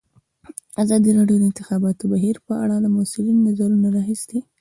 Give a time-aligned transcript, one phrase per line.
[0.83, 4.39] ازادي راډیو د د انتخاباتو بهیر په اړه د مسؤلینو نظرونه اخیستي.